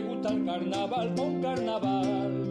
[0.00, 2.48] le gusta el carnaval con carnaval.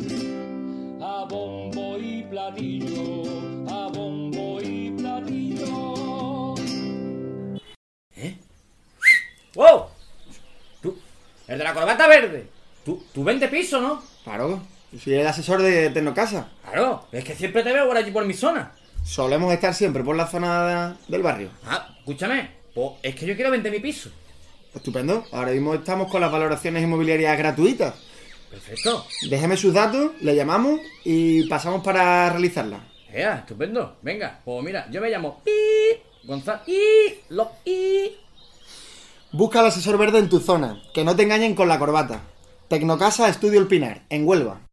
[1.01, 3.23] A bombo y platillo,
[3.69, 6.55] a bombo y platillo.
[8.15, 8.35] ¿Eh?
[9.55, 9.85] ¡Wow!
[10.81, 10.97] ¿Tú?
[11.47, 12.47] ¿El de la corbata verde?
[12.83, 14.01] ¿Tú, tú vende piso, no?
[14.23, 14.61] Claro,
[14.91, 16.49] yo soy el asesor de Tecnocasa.
[16.63, 18.73] Claro, es que siempre te veo por allí por mi zona.
[19.03, 21.49] Solemos estar siempre por la zona de- del barrio.
[21.65, 24.09] Ah, escúchame, pues es que yo quiero vender mi piso.
[24.77, 25.25] Estupendo.
[25.31, 27.93] Ahora mismo estamos con las valoraciones inmobiliarias gratuitas.
[28.49, 29.05] Perfecto.
[29.29, 32.79] Déjeme sus datos, le llamamos y pasamos para realizarla.
[33.11, 33.97] Ea, estupendo.
[34.01, 35.51] Venga, pues mira, yo me llamo Pi
[36.23, 38.11] Gonzalo y lo y
[39.31, 42.21] Busca al asesor verde en tu zona, que no te engañen con la corbata.
[42.69, 44.66] Tecnocasa Estudio El Pinar, en Huelva.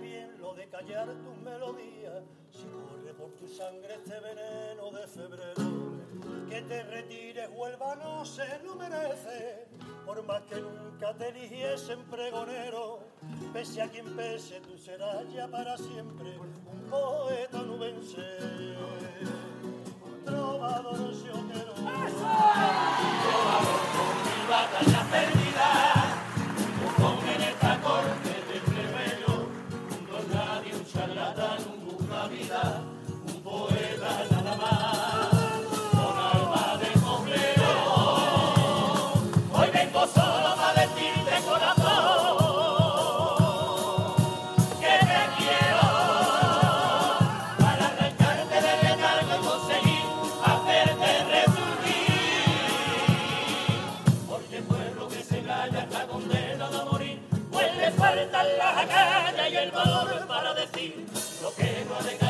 [0.00, 2.24] Bien lo de callar tus melodías.
[2.50, 5.54] Si corre por tu sangre este veneno de febrero.
[6.48, 9.68] Que te retires, Huelva no se lo merece.
[10.04, 13.00] Por más que nunca te eligiesen pregonero.
[13.52, 18.38] Pese a quien pese, tú serás ya para siempre un poeta nubense.
[20.04, 21.74] Un trovador sioquero.
[25.14, 25.43] Hoy
[58.24, 61.06] están las agallas y el valor para decir
[61.42, 62.23] lo que no ha de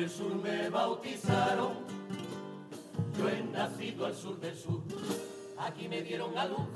[0.00, 1.72] el sur me bautizaron.
[3.18, 4.80] Yo he nacido al sur del sur.
[5.58, 6.68] Aquí me dieron a luz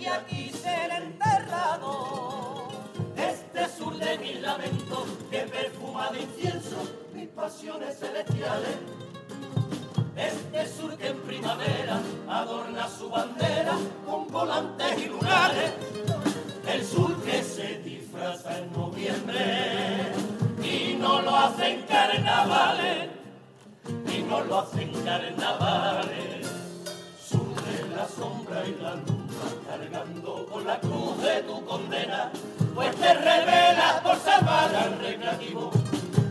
[0.00, 2.68] y aquí seré enterrado.
[3.16, 6.76] Este sur de mis lamentos que perfuma de incienso
[7.14, 8.78] mis pasiones celestiales.
[10.16, 15.72] Este sur que en primavera adorna su bandera con volantes y lunares.
[16.66, 20.31] El sur que se disfraza en noviembre
[21.02, 23.10] no lo hacen carnavales.
[24.14, 26.46] Y no lo hacen carnavales.
[27.28, 29.22] Sur de la sombra y la luna
[29.68, 32.30] cargando con la cruz de tu condena.
[32.74, 35.72] Pues te revelas por salvar al recreativo.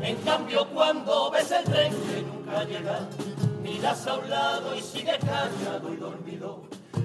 [0.02, 3.00] En cambio cuando ves el tren que nunca llega
[3.62, 6.64] miras a un lado y sigues callado y dormido,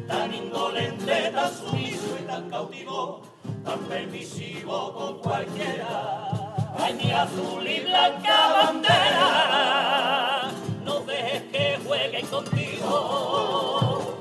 [0.08, 3.22] tan indolente, tan sumiso y tan cautivo,
[3.64, 6.45] tan permisivo con cualquiera.
[6.78, 10.50] Ay, mi azul y blanca bandera,
[10.84, 14.18] no dejes que jueguen contigo.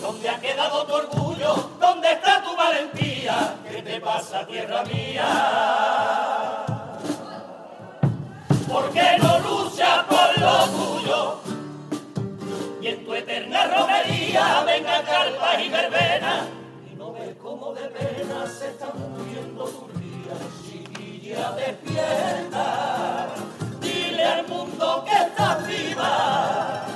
[0.00, 1.70] ¿Dónde ha quedado tu orgullo?
[1.80, 3.56] ¿Dónde está tu valentía?
[3.70, 6.64] ¿Qué te pasa, tierra mía?
[8.68, 11.38] ¿Por qué no luchas por lo tuyo?
[12.80, 16.46] y en tu eterna romería venga carpas y verbenas
[16.90, 20.38] y no ves cómo de pena se están muriendo tus días
[21.56, 23.28] despierta.
[23.80, 26.86] Dile al mundo que estás viva.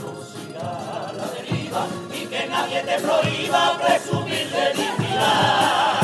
[0.00, 6.00] No sigas a la deriva y que nadie te prohíba presumir de dignidad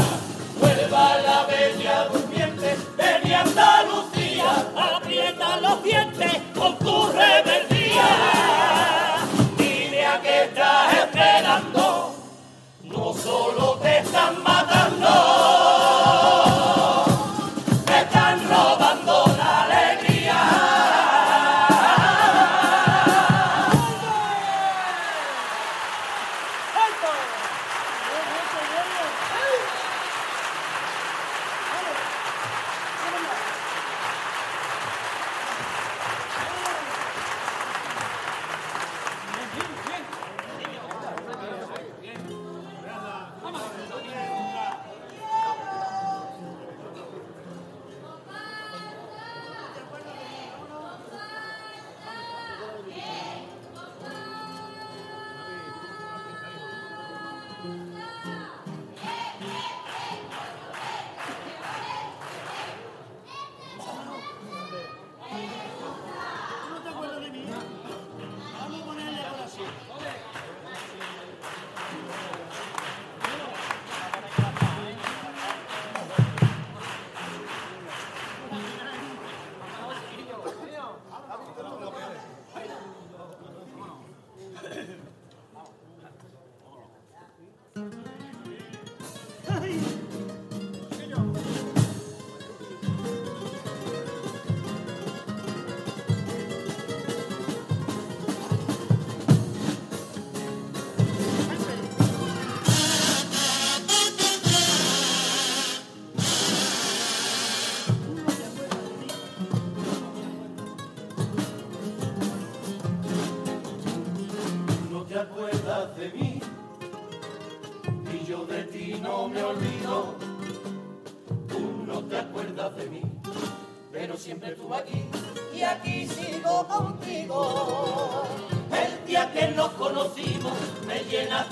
[0.61, 4.67] vuelva la bella durmiente de mi Andalucía.
[4.77, 8.09] Aprieta los dientes con tu rebeldía.
[9.59, 12.15] Dile a que estás esperando,
[12.85, 15.36] no solo te están matando,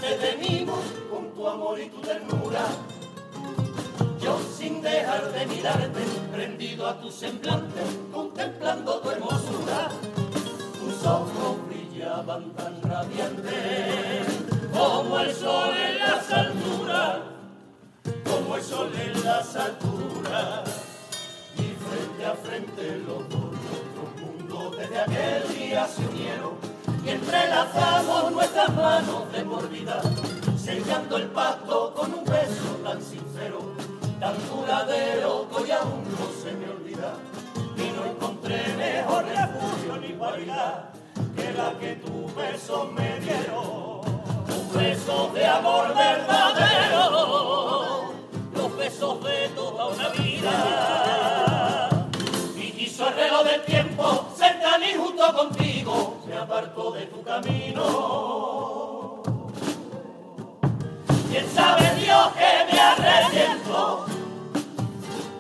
[0.05, 2.67] de mimos con tu amor y tu ternura.
[4.21, 6.01] Yo sin dejar de mirarte,
[6.33, 7.83] prendido a tu semblante,
[8.13, 9.91] contemplando tu hermosura
[10.85, 14.27] tus ojos brillaban tan radiantes
[14.73, 17.19] como el sol en las alturas,
[18.25, 20.69] como el sol en las alturas.
[21.57, 26.74] Y frente a frente los dos nuestros mundos desde aquel día se unieron
[27.05, 29.69] y entrelazamos nuestras manos de por
[30.57, 33.75] sellando el pacto con un beso tan sincero,
[34.19, 37.15] tan duradero que hoy aún no se me olvida
[37.77, 40.93] y no encontré mejor refugio ni guarida
[41.37, 44.01] que la que tus besos me dieron.
[44.49, 47.05] Un beso de amor verdadero,
[48.55, 51.89] los besos de toda una vida.
[52.57, 55.64] Y quiso el reloj del tiempo ser tan injusto contigo,
[56.45, 57.83] apartó de tu camino.
[61.31, 64.07] Bien sabe Dios que me arrepiento.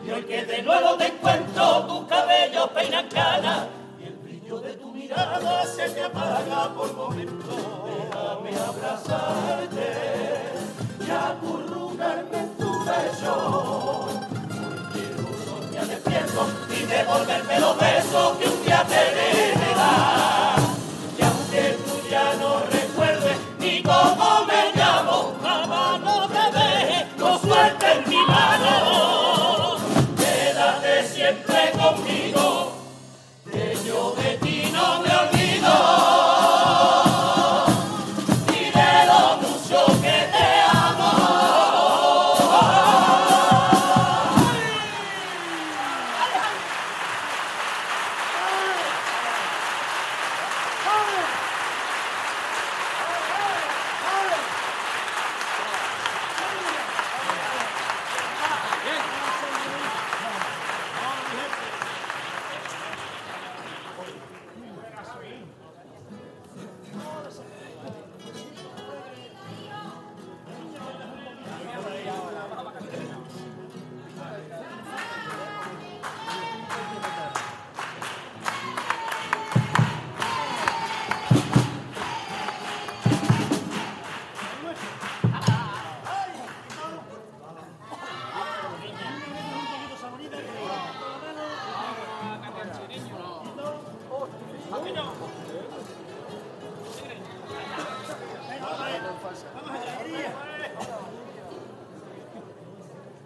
[0.07, 3.67] Y hoy que de nuevo te encuentro, tus cabellos peinan canas
[4.01, 7.55] y el brillo de tu mirada se te apaga por momentos.
[7.85, 9.93] Déjame abrazarte
[11.07, 14.09] y acurrucarme en tu beso.
[14.09, 19.74] Porque los soñar despierto y devolverme los besos que un día te di.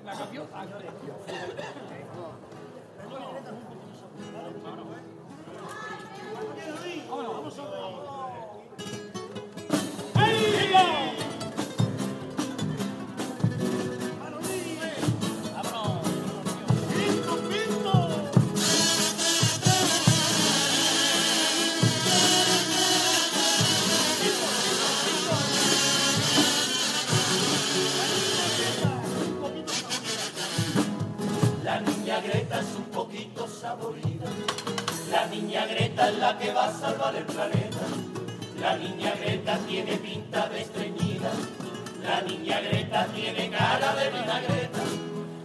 [0.09, 0.17] La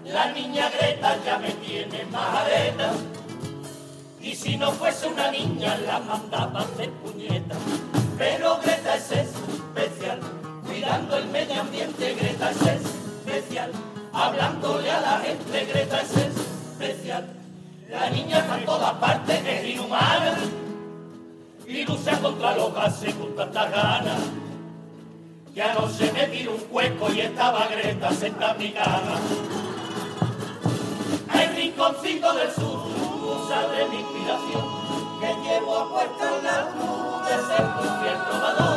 [0.05, 2.91] La niña Greta ya me tiene majadeta.
[4.21, 7.55] Y si no fuese una niña, la mandaba hacer puñeta.
[8.17, 10.19] Pero Greta es especial,
[10.67, 13.71] cuidando el medio ambiente, Greta es especial.
[14.13, 17.25] Hablándole a la gente, Greta es especial.
[17.89, 20.35] La niña está en todas partes, es inhumana.
[21.67, 24.19] Y lucha contra los gases con tantas ganas.
[25.53, 29.19] Ya no se me tiró un cueco y estaba Greta sentada en mi cama.
[31.29, 32.81] Hay rinconcito del sur,
[33.47, 34.65] sale mi inspiración,
[35.21, 38.72] que llevo a puesta en la cruz de ser tu fiel trovador.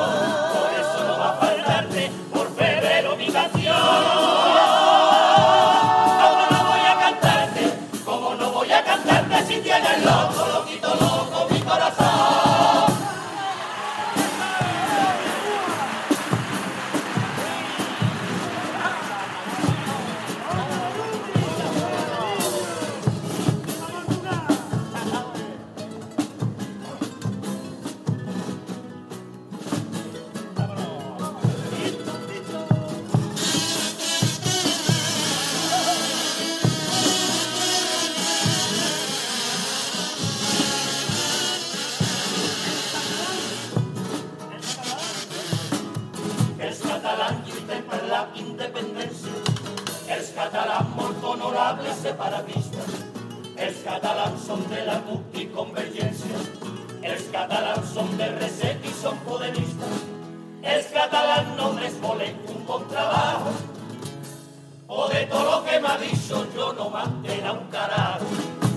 [65.77, 68.25] Que me dicho yo no mantena un carajo.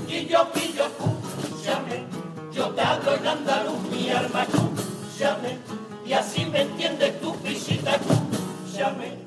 [0.07, 2.05] Yo pillo escúchame,
[2.51, 5.57] yo te hablo en andaluz, mi alma escúchame.
[6.05, 9.17] Y así me entiendes tu visita, escúchame.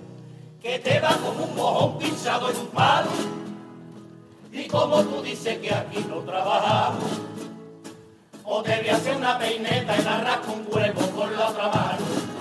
[0.61, 3.11] Que te va como un mojón pinchado en un palo.
[4.53, 7.05] Y como tú dices que aquí no trabajamos.
[8.45, 12.33] O debe hacer una peineta y arras con huevo con la otra mano.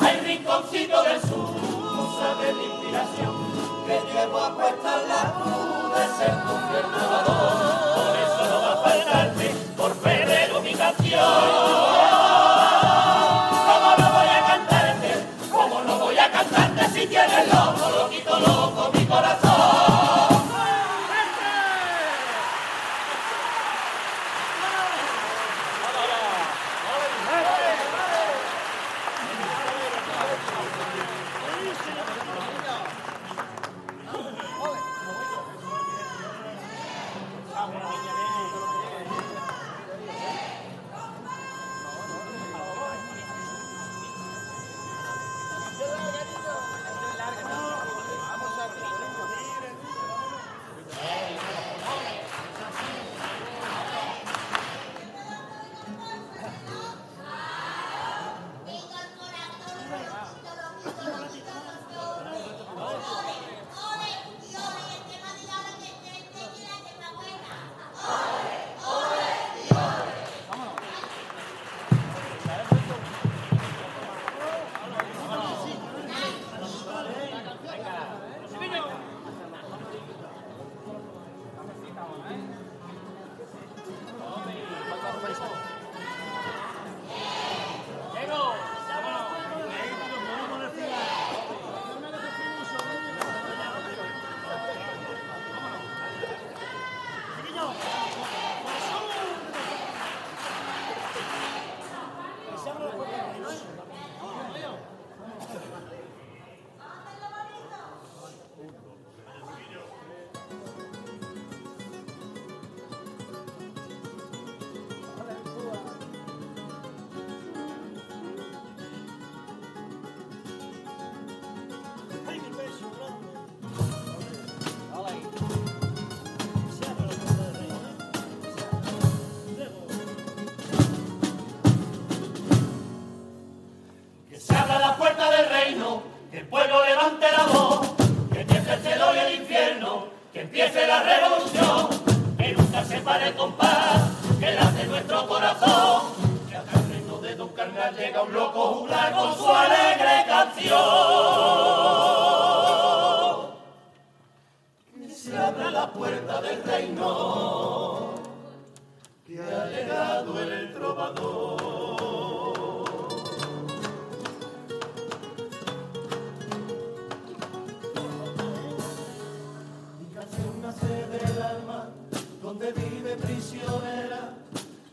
[0.00, 1.54] Hay rinconcito del sur,
[2.18, 3.31] sabe de inspiración,
[3.92, 6.86] que llevo a puesta en la cruz de ser tu fiel.
[7.96, 9.46] Por eso no va a faltarte,
[9.76, 11.61] por febrero mi canción.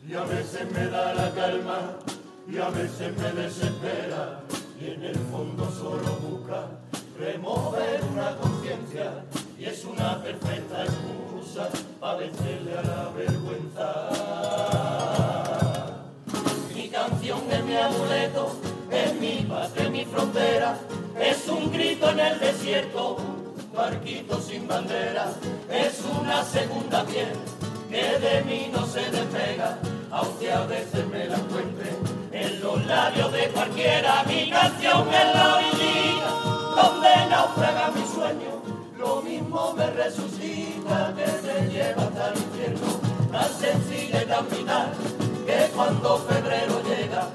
[0.09, 1.93] Y a veces me da la calma
[2.51, 4.41] y a veces me desespera
[4.81, 6.65] y en el fondo solo busca
[7.19, 9.23] remover una conciencia
[9.59, 11.69] y es una perfecta excusa
[11.99, 14.09] para vencerle a la vergüenza.
[16.73, 18.55] Mi canción es mi amuleto,
[18.89, 20.75] es mi patria, es mi frontera,
[21.19, 23.17] es un grito en el desierto,
[23.75, 25.27] barquito sin bandera,
[25.69, 27.27] es una segunda piel
[27.89, 29.77] que de mí no se despega,
[30.11, 31.89] aunque a veces me la encuentre
[32.31, 34.23] en los labios de cualquiera.
[34.27, 38.61] Mi canción es la orillita donde naufraga mi sueño,
[38.97, 42.87] lo mismo me resucita que me lleva hasta el infierno,
[43.31, 44.91] tan sencilla y vital
[45.45, 47.27] que cuando febrero llega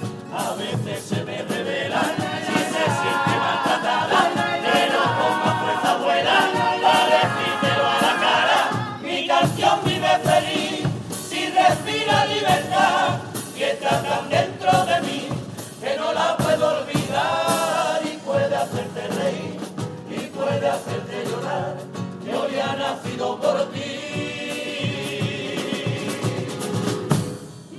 [22.95, 23.93] nacido por ti.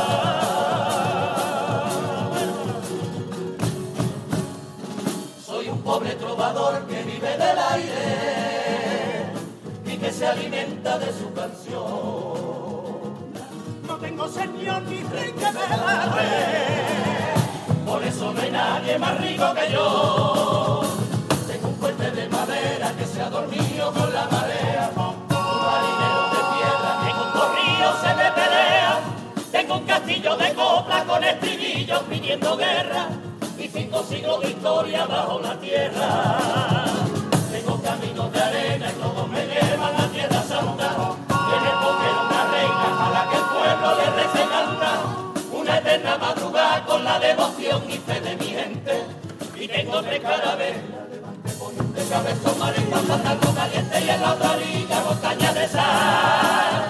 [5.44, 9.26] Soy un pobre trovador que vive del aire
[9.86, 11.86] y que se alimenta de su canción.
[13.86, 19.20] No tengo señor ni rey que me la dé, por eso no hay nadie más
[19.20, 20.65] rico que yo.
[32.56, 33.08] Guerra
[33.58, 36.86] y cinco siglos de historia bajo la tierra.
[37.50, 41.16] Tengo caminos de arena y todos me llevan a tierra santa.
[41.56, 44.90] En el poder una reina a la que el pueblo le canta.
[45.52, 49.04] Una eterna madrugada con la devoción y fe de mi gente.
[49.58, 51.25] Y tengo tres carabelas de
[52.08, 56.88] cabezón marisco, saltando caliente y en la otra orilla montaña de sal.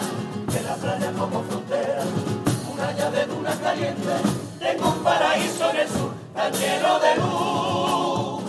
[0.52, 2.02] De la playa como frontera,
[2.72, 4.12] una llave de una caliente.
[4.58, 8.42] Tengo un paraíso en el sur, tan lleno de luz,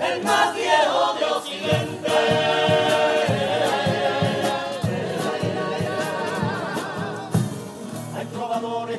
[0.00, 2.04] el más viejo de Occidente.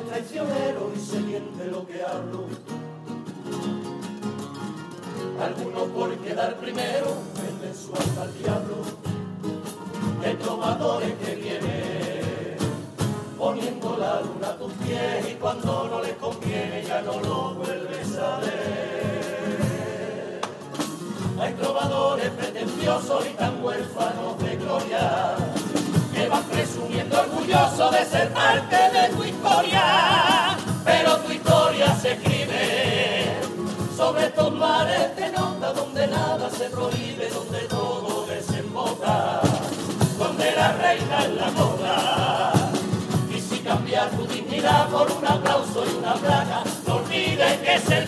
[0.08, 2.46] Traicioneros y se miente lo que hablo.
[5.42, 5.88] Algunos
[6.36, 8.76] quedar primero venden su alma al diablo.
[10.20, 12.58] Y hay trovadores que vienen
[13.38, 18.18] poniendo la luna a tus pies y cuando no les conviene ya no lo vuelves
[18.18, 20.40] a ver.
[21.40, 25.36] Hay trovadores pretenciosos y tan huérfanos de gloria
[26.14, 30.15] que van presumiendo orgulloso de ser parte de tu historia.
[36.08, 39.40] Nada se prohíbe, donde todo desemboca,
[40.18, 42.52] donde la reina es la moda.
[43.34, 47.90] Y si cambiar tu dignidad por un aplauso y una placa, no olvides que es
[47.90, 48.05] el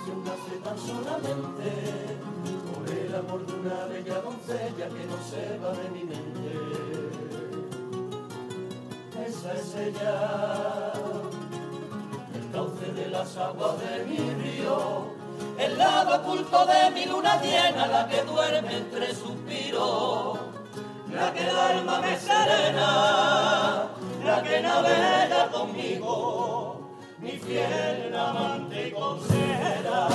[0.00, 2.16] Canción nace tan solamente
[2.72, 6.52] por el amor de una bella doncella que no se va de mi mente.
[9.26, 10.92] Esa es ella,
[12.34, 15.08] el cauce de las aguas de mi río,
[15.58, 20.38] el lado oculto de mi luna llena, la que duerme entre suspiros,
[21.12, 23.88] la que duerme de serena,
[24.24, 26.49] la que navega conmigo,
[27.20, 30.06] mi fiel amante y consejera.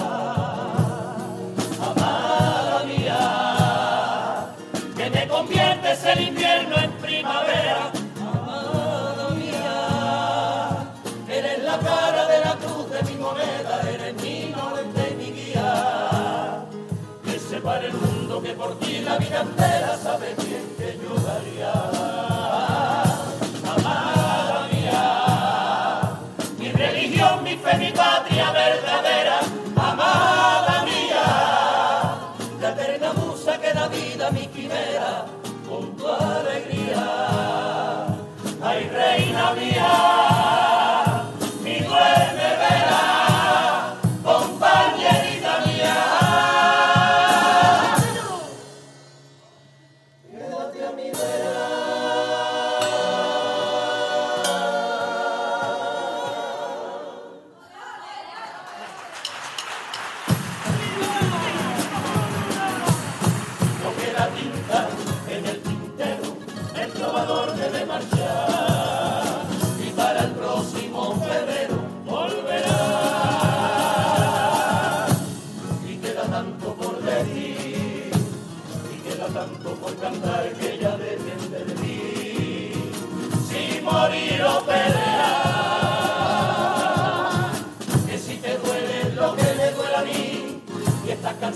[1.82, 4.52] Amada mía,
[4.98, 7.92] que me conviertes el invierno en primavera.
[8.20, 10.92] Amada mía,
[11.30, 16.66] eres la cara de la cruz de mi moneda, eres mi norte y mi guía.
[17.24, 20.45] Que separe el mundo que por ti la vida entera sabes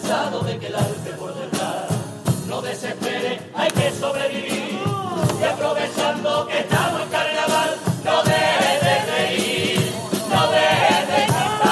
[0.10, 1.86] cansado de quedarte por detrás,
[2.48, 4.80] no desesperes, hay que sobrevivir.
[5.40, 9.94] Y aprovechando que estamos en carnaval, no dejes de reír,
[10.32, 11.70] no dejes de cantar,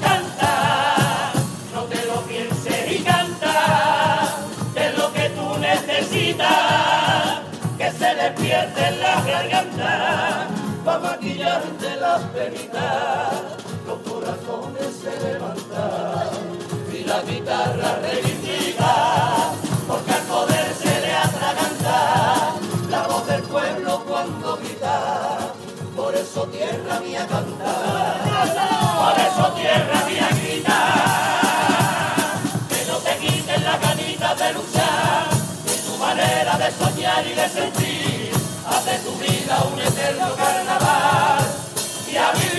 [0.00, 1.32] canta,
[1.74, 4.28] no te lo pienses y canta,
[4.72, 7.40] que es lo que tú necesitas,
[7.76, 10.46] que se despierte en la garganta,
[10.84, 13.29] para maquillarte las penitas,
[33.80, 35.28] ganitas de luchar,
[35.64, 38.30] ni tu manera de soñar y de sentir,
[38.66, 41.46] haz de tu vida un eterno carnaval
[42.10, 42.49] y a vivir.